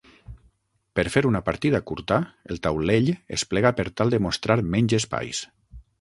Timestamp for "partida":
1.49-1.81